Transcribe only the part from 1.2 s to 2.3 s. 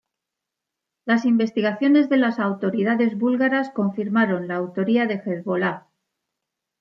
investigaciones de